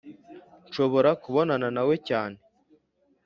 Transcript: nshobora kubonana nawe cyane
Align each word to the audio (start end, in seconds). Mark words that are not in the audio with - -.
nshobora 0.67 1.09
kubonana 1.21 1.67
nawe 1.75 1.95
cyane 2.07 2.37